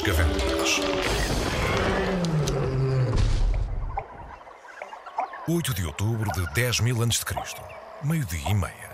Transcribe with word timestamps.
das 0.00 0.02
Cavernas. 0.02 0.80
8 5.48 5.74
de 5.74 5.84
outubro 5.84 6.30
de 6.32 6.46
10 6.54 6.80
mil 6.80 7.02
a.C., 7.02 7.24
meio-dia 8.02 8.50
e 8.50 8.54
meia. 8.54 8.90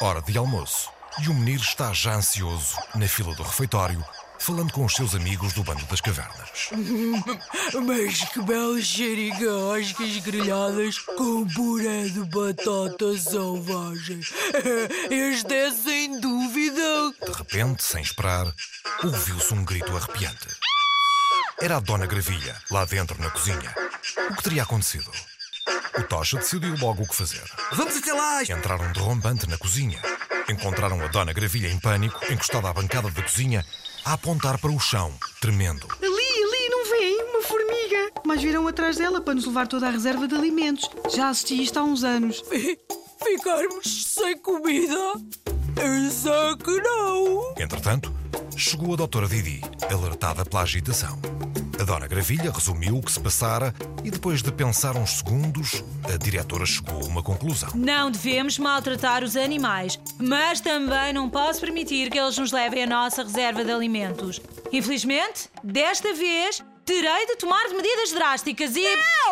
Hora 0.00 0.20
de 0.22 0.36
almoço, 0.36 0.90
e 1.22 1.28
o 1.28 1.34
menino 1.34 1.60
está 1.60 1.92
já 1.92 2.14
ansioso 2.14 2.76
na 2.94 3.06
fila 3.06 3.34
do 3.34 3.42
refeitório, 3.42 4.04
falando 4.38 4.72
com 4.72 4.84
os 4.84 4.94
seus 4.94 5.14
amigos 5.14 5.52
do 5.52 5.62
bando 5.62 5.84
das 5.86 6.00
cavernas. 6.00 6.70
Mas 7.86 8.24
que 8.30 8.42
belas 8.42 8.84
xerigascas 8.84 10.18
grelhadas 10.18 10.98
com 10.98 11.46
puré 11.46 12.04
de 12.04 12.24
batata 12.24 13.16
selvagem. 13.16 14.20
Este 15.10 15.54
é 15.54 15.70
sem 15.70 16.20
dúvida. 16.20 17.12
De 17.24 17.32
repente, 17.32 17.82
sem 17.82 18.02
esperar, 18.02 18.52
ouviu-se 19.04 19.52
um 19.52 19.64
grito 19.64 19.94
arrepiante. 19.94 20.48
Era 21.60 21.76
a 21.76 21.80
Dona 21.80 22.06
Gravilha, 22.06 22.56
lá 22.70 22.84
dentro 22.86 23.20
na 23.20 23.30
cozinha. 23.30 23.74
O 24.30 24.36
que 24.36 24.42
teria 24.42 24.62
acontecido? 24.62 25.10
O 25.98 26.02
Tocha 26.04 26.38
decidiu 26.38 26.74
logo 26.78 27.02
o 27.02 27.06
que 27.06 27.14
fazer. 27.14 27.42
Vamos 27.72 27.96
até 27.96 28.12
lá! 28.12 28.42
Entraram 28.42 28.90
de 28.92 29.00
rompante 29.00 29.48
na 29.48 29.58
cozinha. 29.58 30.00
Encontraram 30.48 31.02
a 31.02 31.08
Dona 31.08 31.32
Gravilha 31.32 31.68
em 31.68 31.78
pânico, 31.78 32.18
encostada 32.32 32.68
à 32.68 32.72
bancada 32.72 33.10
da 33.10 33.22
cozinha, 33.22 33.64
a 34.04 34.14
apontar 34.14 34.58
para 34.58 34.70
o 34.70 34.80
chão, 34.80 35.12
tremendo. 35.40 35.86
Ali, 36.02 36.08
ali, 36.08 36.68
não 36.70 36.90
vêem? 36.90 37.22
Uma 37.24 37.42
formiga! 37.42 38.10
Mas 38.24 38.42
viram 38.42 38.66
atrás 38.66 38.96
dela 38.96 39.20
para 39.20 39.34
nos 39.34 39.44
levar 39.44 39.66
toda 39.66 39.86
a 39.86 39.90
reserva 39.90 40.26
de 40.26 40.34
alimentos. 40.34 40.88
Já 41.14 41.28
assisti 41.28 41.62
isto 41.62 41.78
há 41.78 41.84
uns 41.84 42.04
anos. 42.04 42.42
Ficarmos 43.22 44.06
sem 44.06 44.38
comida? 44.38 45.12
Eu 45.76 46.10
sei 46.10 46.56
que 46.62 46.80
não. 46.80 47.54
Entretanto, 47.58 48.13
chegou 48.56 48.94
a 48.94 48.96
doutora 48.96 49.26
Didi, 49.26 49.60
alertada 49.90 50.44
pela 50.44 50.62
agitação. 50.62 51.18
A 51.78 51.82
Dona 51.82 52.06
Gravilha 52.06 52.52
resumiu 52.52 52.98
o 52.98 53.02
que 53.02 53.10
se 53.10 53.20
passara 53.20 53.74
e, 54.04 54.10
depois 54.10 54.42
de 54.42 54.52
pensar 54.52 54.96
uns 54.96 55.18
segundos, 55.18 55.82
a 56.04 56.16
diretora 56.16 56.64
chegou 56.64 57.02
a 57.02 57.04
uma 57.04 57.22
conclusão. 57.22 57.70
Não 57.74 58.10
devemos 58.10 58.58
maltratar 58.58 59.24
os 59.24 59.36
animais, 59.36 59.98
mas 60.18 60.60
também 60.60 61.12
não 61.12 61.28
posso 61.28 61.60
permitir 61.60 62.10
que 62.10 62.18
eles 62.18 62.38
nos 62.38 62.52
levem 62.52 62.84
a 62.84 62.86
nossa 62.86 63.24
reserva 63.24 63.64
de 63.64 63.72
alimentos. 63.72 64.40
Infelizmente, 64.72 65.48
desta 65.62 66.14
vez, 66.14 66.62
terei 66.84 67.26
de 67.26 67.36
tomar 67.36 67.68
medidas 67.70 68.12
drásticas 68.12 68.76
e. 68.76 68.84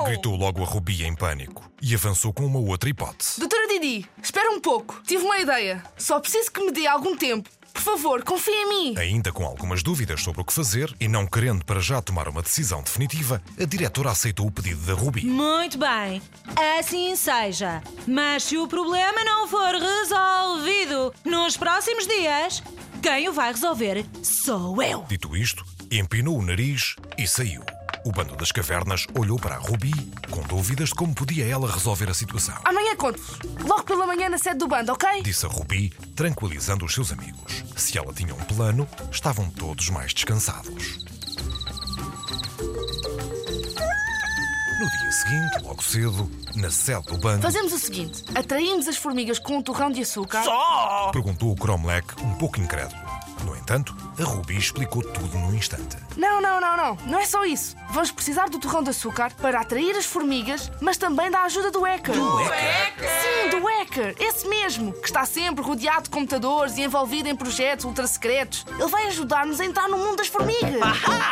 Gritou 0.05 0.35
logo 0.37 0.63
a 0.63 0.67
Rubi 0.67 1.05
em 1.05 1.15
pânico 1.15 1.71
e 1.81 1.95
avançou 1.95 2.33
com 2.33 2.45
uma 2.45 2.59
outra 2.59 2.89
hipótese. 2.89 3.39
Doutora 3.39 3.69
Didi, 3.69 4.07
espera 4.23 4.51
um 4.51 4.61
pouco. 4.61 5.01
Tive 5.07 5.25
uma 5.25 5.39
ideia. 5.39 5.83
Só 5.97 6.19
preciso 6.19 6.51
que 6.51 6.65
me 6.65 6.73
dê 6.73 6.87
algum 6.87 7.17
tempo. 7.17 7.49
Por 7.73 7.83
favor, 7.83 8.23
confie 8.23 8.53
em 8.53 8.69
mim. 8.69 8.95
Ainda 8.99 9.33
com 9.33 9.45
algumas 9.45 9.83
dúvidas 9.83 10.23
sobre 10.23 10.41
o 10.41 10.45
que 10.45 10.53
fazer 10.53 10.95
e 11.01 11.09
não 11.09 11.27
querendo 11.27 11.65
para 11.65 11.81
já 11.81 12.01
tomar 12.01 12.29
uma 12.29 12.43
decisão 12.43 12.83
definitiva, 12.83 13.43
a 13.61 13.65
diretora 13.65 14.11
aceitou 14.11 14.47
o 14.47 14.51
pedido 14.51 14.81
da 14.83 14.95
Rubi. 14.95 15.25
Muito 15.25 15.79
bem, 15.79 16.21
assim 16.79 17.15
seja. 17.17 17.83
Mas 18.07 18.45
se 18.45 18.57
o 18.59 18.69
problema 18.69 19.25
não 19.25 19.49
for 19.49 19.75
resolvido 19.75 21.15
nos 21.25 21.57
próximos 21.57 22.07
dias, 22.07 22.63
quem 23.03 23.29
o 23.29 23.33
vai 23.33 23.53
resolver 23.53 24.05
sou 24.23 24.83
eu. 24.83 25.05
Dito 25.09 25.37
isto, 25.37 25.65
empinou 25.91 26.39
o 26.39 26.43
nariz 26.43 26.97
e 27.19 27.27
saiu. 27.27 27.63
O 28.05 28.11
bando 28.11 28.35
das 28.37 28.51
cavernas 28.51 29.07
olhou 29.17 29.39
para 29.39 29.55
a 29.55 29.59
Rubi 29.59 29.93
com 30.31 30.43
dúvidas 30.43 30.89
de 30.89 30.95
como 30.95 31.15
podia 31.15 31.47
ela 31.47 31.71
resolver 31.71 32.11
a 32.11 32.15
situação. 32.15 32.55
Amanhã 32.65 32.97
conto-vos. 32.97 33.39
Logo 33.65 33.85
pela 33.85 34.07
manhã 34.07 34.29
na 34.29 34.39
sede 34.39 34.59
do 34.59 34.67
bando, 34.67 34.93
ok? 34.93 35.23
Disse 35.23 35.47
a 35.47 35.49
Rubi, 35.49 35.91
tranquilizando 36.17 36.85
os 36.85 36.93
seus 36.93 37.13
amigos. 37.13 37.63
Se 37.77 37.97
ela 37.99 38.13
tinha 38.13 38.35
um 38.35 38.39
plano, 38.45 38.89
estavam 39.11 39.49
todos 39.51 39.89
mais 39.91 40.13
descansados. 40.13 40.99
No 44.81 44.91
dia 44.91 45.13
seguinte, 45.13 45.59
logo 45.63 45.83
cedo, 45.83 46.31
na 46.57 46.71
sede 46.73 47.07
do 47.07 47.19
bando, 47.19 47.43
Fazemos 47.43 47.73
o 47.73 47.79
seguinte: 47.79 48.25
atraímos 48.35 48.89
as 48.89 48.97
formigas 48.97 49.39
com 49.39 49.59
um 49.59 49.63
torrão 49.63 49.93
de 49.93 50.03
açúcar. 50.03 50.43
perguntou 51.13 51.53
o 51.53 51.57
Cromlech 51.57 52.07
um 52.21 52.35
pouco 52.35 52.59
incrédulo. 52.59 53.12
No 53.45 53.57
entanto, 53.57 53.95
a 54.19 54.25
Rubi 54.25 54.57
explicou 54.57 55.03
tudo 55.03 55.37
num 55.39 55.55
instante. 55.55 55.97
Não, 56.17 56.41
não, 56.41 56.61
não, 56.61 56.77
não. 56.77 56.97
Não 57.07 57.19
é 57.19 57.27
só 57.27 57.45
isso. 57.45 57.77
Vamos 57.91 58.11
precisar 58.11 58.49
do 58.49 58.59
torrão 58.59 58.83
de 58.83 58.91
açúcar 58.91 59.33
para 59.35 59.61
atrair 59.61 59.97
as 59.97 60.07
formigas, 60.07 60.71
mas 60.81 60.97
também 60.97 61.31
da 61.31 61.43
ajuda 61.43 61.71
do 61.71 61.83
hacker. 61.83 62.15
Do 62.15 62.37
hacker? 62.37 63.22
Do 63.53 63.67
hacker. 63.67 64.15
Esse 64.19 64.49
mesmo, 64.49 64.95
que 64.95 65.05
está 65.05 65.27
sempre 65.27 65.63
rodeado 65.63 66.05
de 66.05 66.11
computadores 66.11 66.79
e 66.79 66.85
envolvido 66.85 67.29
em 67.29 67.37
projetos 67.37 67.85
ultra 67.85 68.07
secretos. 68.07 68.65
Ele 68.79 68.89
vai 68.89 69.09
ajudar-nos 69.09 69.61
a 69.61 69.65
entrar 69.67 69.91
no 69.91 69.99
mundo 69.99 70.17
das 70.17 70.29
formigas. 70.29 70.73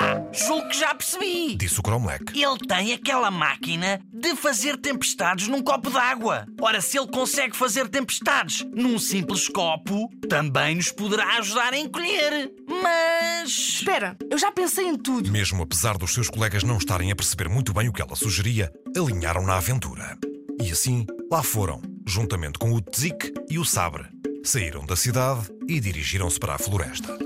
Ah, 0.02 0.22
julgo 0.32 0.68
que 0.68 0.78
já 0.78 0.94
percebi. 0.94 1.56
Disse 1.56 1.80
o 1.80 1.82
Cromlech. 1.82 2.24
Ele 2.34 2.58
tem 2.66 2.92
aquela 2.92 3.30
máquina 3.30 4.00
de 4.12 4.34
fazer 4.34 4.76
tempestades 4.76 5.48
num 5.48 5.62
copo 5.62 5.88
d'água. 5.90 6.46
Ora, 6.60 6.80
se 6.80 6.98
ele 6.98 7.08
consegue 7.08 7.56
fazer 7.56 7.88
tempestades 7.88 8.66
num 8.74 8.98
simples 8.98 9.48
copo, 9.48 10.10
também 10.28 10.74
nos 10.76 10.92
poderá 10.92 11.38
ajudar 11.38 11.72
a 11.72 11.78
encolher. 11.78 12.52
Mas. 12.68 13.48
Espera, 13.50 14.16
eu 14.30 14.38
já 14.38 14.52
pensei 14.52 14.86
em 14.86 14.96
tudo. 14.96 15.30
Mesmo 15.30 15.62
apesar 15.62 15.96
dos 15.96 16.12
seus 16.12 16.28
colegas 16.28 16.62
não 16.62 16.76
estarem 16.76 17.10
a 17.10 17.16
perceber 17.16 17.48
muito 17.48 17.72
bem 17.72 17.88
o 17.88 17.92
que 17.92 18.02
ela 18.02 18.16
sugeria, 18.16 18.70
alinharam 18.96 19.44
na 19.44 19.56
aventura. 19.56 20.18
E 20.62 20.70
assim, 20.70 21.06
lá 21.30 21.42
foram, 21.42 21.80
juntamente 22.06 22.58
com 22.58 22.72
o 22.72 22.80
Tzik 22.80 23.32
e 23.48 23.58
o 23.58 23.64
Sabre. 23.64 24.04
Saíram 24.44 24.84
da 24.84 24.96
cidade 24.96 25.50
e 25.68 25.80
dirigiram-se 25.80 26.38
para 26.38 26.54
a 26.54 26.58
floresta. 26.58 27.16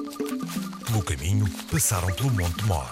Pelo 0.87 1.03
caminho, 1.03 1.49
passaram 1.71 2.13
pelo 2.13 2.31
Monte 2.31 2.65
Mor, 2.65 2.91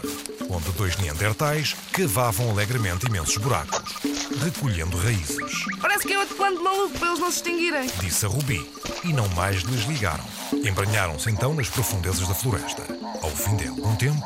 onde 0.49 0.71
dois 0.73 0.97
neandertais 0.97 1.75
cavavam 1.93 2.51
alegremente 2.51 3.07
imensos 3.07 3.37
buracos, 3.37 3.95
recolhendo 4.43 4.97
raízes. 4.97 5.65
Parece 5.81 6.07
que 6.07 6.13
é 6.13 6.19
outro 6.19 6.37
plano 6.37 6.59
de 6.59 6.63
maluco 6.63 6.99
para 6.99 7.09
eles 7.09 7.21
não 7.21 7.31
se 7.31 7.37
extinguirem. 7.37 7.91
Disse 8.01 8.27
a 8.27 8.29
Rubi, 8.29 8.71
e 9.05 9.13
não 9.13 9.29
mais 9.31 9.63
lhes 9.63 9.85
ligaram. 9.87 10.25
Embranharam-se 10.53 11.31
então 11.31 11.55
nas 11.55 11.69
profundezas 11.69 12.27
da 12.27 12.35
floresta. 12.35 12.83
Ao 13.23 13.31
fim 13.31 13.57
de 13.57 13.69
algum 13.69 13.95
tempo, 13.97 14.23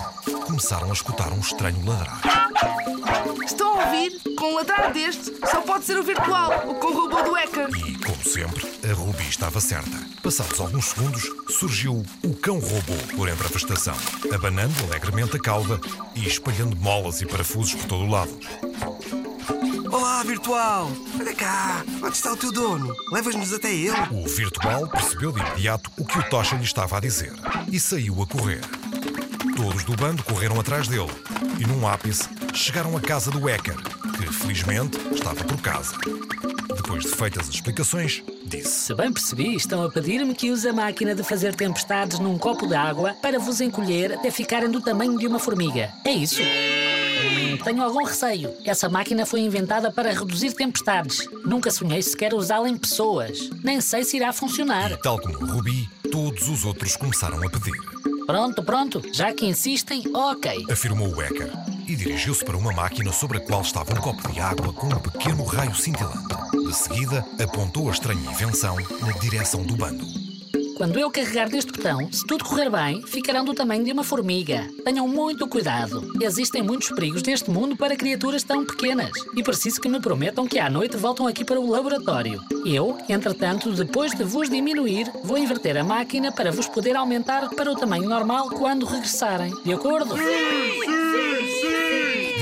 começaram 0.47 0.91
a 0.91 0.93
escutar 0.93 1.33
um 1.33 1.41
estranho 1.41 1.85
ladrar. 1.85 2.21
Com 4.37 4.53
um 4.53 4.55
ladrar 4.57 4.93
deste, 4.93 5.33
só 5.51 5.61
pode 5.61 5.85
ser 5.85 5.99
o 5.99 6.03
virtual, 6.03 6.69
o 6.69 6.75
com 6.75 6.89
o 6.89 7.01
robô 7.03 7.23
do 7.23 7.33
hacker. 7.33 7.69
E, 7.77 7.99
como 8.05 8.25
sempre, 8.25 8.67
a 8.89 8.95
Rubi 8.95 9.29
estava 9.29 9.61
certa. 9.61 9.97
Passados 10.23 10.61
alguns 10.61 10.87
segundos, 10.87 11.31
surgiu 11.49 12.05
o 12.23 12.35
cão-robô 12.35 12.95
por 13.17 13.29
entre 13.29 13.47
a 13.47 13.51
vegetação, 13.51 13.97
abanando 14.33 14.75
alegremente 14.85 15.37
a 15.37 15.41
cauda 15.41 15.81
e 16.15 16.27
espalhando 16.27 16.77
molas 16.77 17.21
e 17.21 17.27
parafusos 17.27 17.75
por 17.75 17.87
todo 17.87 18.05
o 18.05 18.11
lado. 18.11 18.39
Olá, 19.91 20.23
virtual! 20.23 20.91
Olha 21.19 21.35
cá! 21.35 21.85
Onde 22.03 22.17
está 22.17 22.33
o 22.33 22.37
teu 22.37 22.53
dono? 22.53 22.95
Levas-nos 23.13 23.53
até 23.53 23.73
ele? 23.73 23.97
O 24.11 24.27
virtual 24.29 24.89
percebeu 24.89 25.33
de 25.33 25.41
imediato 25.41 25.91
o 25.97 26.05
que 26.05 26.19
o 26.19 26.23
Tocha 26.25 26.57
lhe 26.57 26.65
estava 26.65 26.97
a 26.97 27.01
dizer 27.01 27.33
e 27.71 27.79
saiu 27.79 28.21
a 28.23 28.27
correr. 28.27 28.61
Todos 29.57 29.85
do 29.85 29.97
bando 29.97 30.23
correram 30.23 30.61
atrás 30.61 30.89
dele 30.89 31.11
e, 31.59 31.67
num 31.67 31.87
ápice, 31.89 32.29
chegaram 32.53 32.97
à 32.97 33.01
casa 33.01 33.31
do 33.31 33.47
hacker, 33.47 33.77
que 34.17 34.33
felizmente 34.33 34.99
estava 35.13 35.45
por 35.45 35.61
casa. 35.61 35.95
Depois 36.75 37.05
de 37.05 37.11
feitas 37.11 37.49
as 37.49 37.55
explicações, 37.55 38.23
disse: 38.45 38.69
Se 38.69 38.95
bem 38.95 39.13
percebi, 39.13 39.55
estão 39.55 39.83
a 39.83 39.91
pedir-me 39.91 40.35
que 40.35 40.51
use 40.51 40.69
a 40.69 40.73
máquina 40.73 41.15
de 41.15 41.23
fazer 41.23 41.55
tempestades 41.55 42.19
num 42.19 42.39
copo 42.39 42.67
de 42.67 42.75
água 42.75 43.15
para 43.21 43.39
vos 43.39 43.61
encolher 43.61 44.13
até 44.13 44.31
ficarem 44.31 44.71
do 44.71 44.81
tamanho 44.81 45.19
de 45.19 45.27
uma 45.27 45.39
formiga. 45.39 45.93
É 46.05 46.13
isso? 46.13 46.41
Tenho 47.65 47.83
algum 47.83 48.05
receio. 48.05 48.55
Essa 48.65 48.89
máquina 48.89 49.27
foi 49.27 49.41
inventada 49.41 49.91
para 49.91 50.13
reduzir 50.13 50.53
tempestades. 50.53 51.29
Nunca 51.45 51.71
sonhei 51.71 52.01
sequer 52.01 52.33
usá-la 52.33 52.69
em 52.69 52.77
pessoas. 52.77 53.51
Nem 53.65 53.81
sei 53.81 54.05
se 54.05 54.17
irá 54.17 54.33
funcionar. 54.33 54.93
E, 54.93 54.97
tal 54.99 55.19
como 55.19 55.39
o 55.39 55.47
Rubi, 55.47 55.89
todos 56.13 56.49
os 56.49 56.65
outros 56.65 56.97
começaram 56.97 57.39
a 57.45 57.51
pedir. 57.51 57.75
Pronto, 58.27 58.63
pronto. 58.63 59.03
Já 59.13 59.33
que 59.33 59.47
insistem, 59.47 60.05
ok. 60.15 60.67
Afirmou 60.71 61.09
o 61.09 61.21
hacker 61.21 61.76
e 61.89 61.97
dirigiu-se 61.97 62.45
para 62.45 62.57
uma 62.57 62.73
máquina 62.73 63.13
sobre 63.13 63.39
a 63.39 63.41
qual 63.41 63.63
estava 63.63 63.93
um 63.93 64.01
copo 64.01 64.31
de 64.33 64.41
água 64.41 64.73
com 64.73 64.87
um 64.87 64.99
pequeno 64.99 65.45
raio 65.45 65.75
cintilante. 65.75 66.35
De 66.53 66.75
seguida, 66.75 67.25
apontou 67.43 67.89
a 67.89 67.93
estranha 67.93 68.31
invenção 68.31 68.77
na 69.01 69.13
direção 69.19 69.63
do 69.63 69.77
bando. 69.77 70.05
Quando 70.77 70.99
eu 70.99 71.11
carregar 71.11 71.49
deste 71.49 71.73
botão, 71.73 72.13
se 72.13 72.27
tudo 72.27 72.45
correr 72.45 72.69
bem, 72.69 73.01
ficarão 73.07 73.47
do 73.47 73.55
tamanho 73.55 73.83
de 73.83 73.93
uma 73.93 74.05
formiga. 74.05 74.69
Tenham 74.85 75.09
muito 75.09 75.49
cuidado. 75.49 76.13
Existem 76.21 76.63
muitos 76.63 76.91
perigos 76.91 77.23
neste 77.23 77.51
mundo 77.51 77.75
para 77.75 77.97
criaturas 77.97 78.43
tão 78.43 78.63
pequenas. 78.63 79.11
E 79.35 79.43
preciso 79.43 79.81
que 79.81 79.89
me 79.89 80.01
prometam 80.01 80.47
que 80.47 80.59
à 80.59 80.69
noite 80.69 80.99
voltam 80.99 81.27
aqui 81.27 81.47
para 81.47 81.59
o 81.59 81.71
laboratório. 81.71 82.43
Eu, 82.67 82.99
entretanto, 83.09 83.73
depois 83.73 84.13
de 84.13 84.23
vos 84.23 84.51
diminuir, 84.51 85.11
vou 85.25 85.39
inverter 85.39 85.79
a 85.79 85.85
máquina 85.85 86.31
para 86.31 86.53
vos 86.53 86.69
poder 86.69 86.95
aumentar 86.95 87.49
para 87.51 87.73
o 87.73 87.77
tamanho 87.77 88.07
normal 88.07 88.51
quando 88.51 88.85
regressarem. 88.85 89.55
De 89.65 89.73
acordo? 89.73 90.15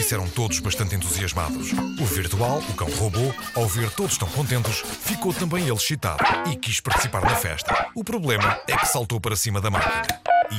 Disseram 0.04 0.28
todos 0.28 0.58
bastante 0.58 0.94
entusiasmados. 0.94 1.72
O 1.98 2.04
virtual, 2.04 2.58
o 2.68 2.74
cão 2.74 2.90
robô, 2.90 3.32
ao 3.54 3.66
ver 3.66 3.90
todos 3.90 4.18
tão 4.18 4.28
contentes, 4.28 4.82
ficou 5.00 5.32
também 5.32 5.62
ele 5.62 5.72
excitado 5.72 6.22
e 6.46 6.56
quis 6.56 6.78
participar 6.78 7.22
da 7.22 7.34
festa. 7.34 7.88
O 7.94 8.04
problema 8.04 8.60
é 8.68 8.76
que 8.76 8.84
saltou 8.84 9.18
para 9.18 9.34
cima 9.34 9.62
da 9.62 9.70
máquina 9.70 10.06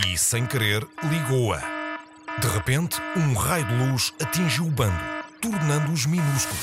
e, 0.04 0.18
sem 0.18 0.48
querer, 0.48 0.84
ligou-a. 1.04 1.62
De 2.40 2.48
repente, 2.48 2.98
um 3.16 3.36
raio 3.36 3.66
de 3.66 3.76
luz 3.76 4.12
atingiu 4.20 4.66
o 4.66 4.72
bando, 4.72 5.00
tornando-os 5.40 6.08
minúsculos. 6.08 6.60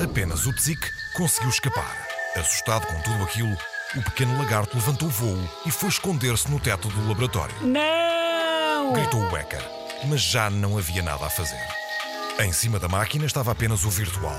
Apenas 0.00 0.46
o 0.46 0.52
Tzik 0.52 0.80
conseguiu 1.16 1.50
escapar. 1.50 2.06
Assustado 2.36 2.86
com 2.86 3.00
tudo 3.02 3.24
aquilo, 3.24 3.56
o 3.96 4.02
pequeno 4.04 4.38
lagarto 4.38 4.76
levantou 4.76 5.08
voo 5.08 5.36
e 5.66 5.72
foi 5.72 5.88
esconder-se 5.88 6.48
no 6.48 6.60
teto 6.60 6.86
do 6.86 7.08
laboratório. 7.08 7.56
Não! 7.62 8.92
Gritou 8.92 9.20
o 9.20 9.30
Becker, 9.30 9.79
mas 10.06 10.20
já 10.20 10.50
não 10.50 10.78
havia 10.78 11.02
nada 11.02 11.26
a 11.26 11.30
fazer. 11.30 11.60
Em 12.40 12.52
cima 12.52 12.78
da 12.78 12.88
máquina 12.88 13.26
estava 13.26 13.52
apenas 13.52 13.84
o 13.84 13.90
virtual, 13.90 14.38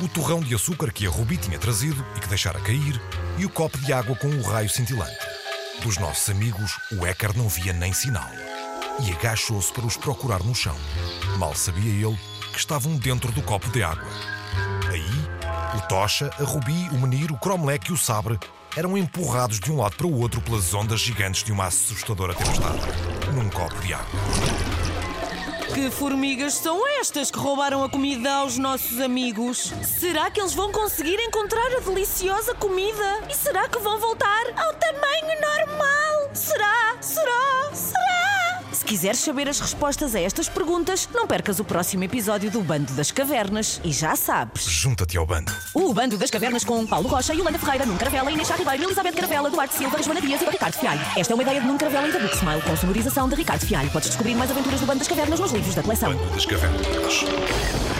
o 0.00 0.08
torrão 0.08 0.40
de 0.40 0.54
açúcar 0.54 0.90
que 0.90 1.06
a 1.06 1.10
Ruby 1.10 1.36
tinha 1.36 1.58
trazido 1.58 2.04
e 2.16 2.20
que 2.20 2.28
deixara 2.28 2.58
cair, 2.60 3.00
e 3.36 3.44
o 3.44 3.50
copo 3.50 3.76
de 3.78 3.92
água 3.92 4.16
com 4.16 4.28
o 4.28 4.42
raio 4.42 4.70
cintilante. 4.70 5.18
Dos 5.82 5.98
nossos 5.98 6.30
amigos, 6.30 6.78
o 6.92 7.06
Ecker 7.06 7.36
não 7.36 7.48
via 7.48 7.72
nem 7.72 7.92
sinal. 7.92 8.30
E 9.00 9.12
agachou-se 9.12 9.72
para 9.72 9.84
os 9.84 9.96
procurar 9.96 10.42
no 10.42 10.54
chão. 10.54 10.76
Mal 11.38 11.54
sabia 11.54 11.90
ele 11.90 12.18
que 12.52 12.58
estavam 12.58 12.96
dentro 12.96 13.30
do 13.32 13.42
copo 13.42 13.68
de 13.70 13.82
água. 13.82 14.08
Aí, 14.90 15.76
o 15.76 15.80
Tocha, 15.88 16.30
a 16.38 16.44
Rubi, 16.44 16.88
o 16.90 16.98
Menir, 16.98 17.32
o 17.32 17.38
Cromlech 17.38 17.90
e 17.90 17.92
o 17.92 17.96
Sabre 17.96 18.38
eram 18.76 18.96
empurrados 18.96 19.60
de 19.60 19.70
um 19.70 19.76
lado 19.76 19.96
para 19.96 20.06
o 20.06 20.18
outro 20.18 20.40
pelas 20.40 20.72
ondas 20.72 21.00
gigantes 21.00 21.42
de 21.42 21.52
uma 21.52 21.66
assustadora 21.66 22.34
tempestade, 22.34 22.80
num 23.34 23.50
copo 23.50 23.78
de 23.80 23.92
água. 23.92 24.71
Que 25.74 25.90
formigas 25.90 26.52
são 26.54 26.86
estas 27.00 27.30
que 27.30 27.38
roubaram 27.38 27.82
a 27.82 27.88
comida 27.88 28.30
aos 28.30 28.58
nossos 28.58 29.00
amigos? 29.00 29.72
Será 29.82 30.30
que 30.30 30.38
eles 30.38 30.52
vão 30.52 30.70
conseguir 30.70 31.18
encontrar 31.18 31.66
a 31.76 31.80
deliciosa 31.80 32.54
comida? 32.54 33.24
E 33.30 33.34
será 33.34 33.66
que 33.68 33.78
vão 33.78 33.98
voltar 33.98 34.44
ao 34.54 34.74
tamanho 34.74 35.40
normal? 35.40 36.30
Será? 36.34 36.96
Será? 37.00 37.31
Se 38.92 38.98
quiseres 38.98 39.20
saber 39.20 39.48
as 39.48 39.58
respostas 39.58 40.14
a 40.14 40.20
estas 40.20 40.50
perguntas, 40.50 41.08
não 41.14 41.26
percas 41.26 41.58
o 41.58 41.64
próximo 41.64 42.04
episódio 42.04 42.50
do 42.50 42.60
Bando 42.60 42.92
das 42.92 43.10
Cavernas. 43.10 43.80
E 43.82 43.90
já 43.90 44.14
sabes. 44.14 44.64
Junta-te 44.64 45.16
ao 45.16 45.24
bando. 45.24 45.50
O 45.72 45.94
Bando 45.94 46.18
das 46.18 46.30
Cavernas 46.30 46.62
com 46.62 46.86
Paulo 46.86 47.08
Rocha, 47.08 47.32
Yolanda 47.32 47.58
Ferreira, 47.58 47.86
Nuno 47.86 47.98
Caravela, 47.98 48.30
Inês 48.30 48.50
Ribeiro, 48.50 48.84
Elizabeth 48.84 49.12
Caravela, 49.12 49.48
Duarte 49.48 49.76
Silva, 49.76 50.02
Joana 50.02 50.20
Dias 50.20 50.42
e 50.42 50.44
Ricardo 50.44 50.74
Fialho. 50.74 51.00
Esta 51.16 51.32
é 51.32 51.34
uma 51.34 51.42
ideia 51.42 51.58
de 51.58 51.66
Nuno 51.66 51.78
Caravela 51.78 52.06
e 52.06 52.12
da 52.12 52.18
Book 52.18 52.36
Smile, 52.36 52.60
com 52.60 52.76
sonorização 52.76 53.30
de 53.30 53.34
Ricardo 53.34 53.64
Fialho. 53.64 53.90
Podes 53.90 54.10
descobrir 54.10 54.34
mais 54.34 54.50
aventuras 54.50 54.78
do 54.78 54.86
Bando 54.86 54.98
das 54.98 55.08
Cavernas 55.08 55.40
nos 55.40 55.52
livros 55.52 55.74
da 55.74 55.82
coleção. 55.82 56.12
Bando 56.12 56.34
das 56.34 56.44
Cavernas. 56.44 57.91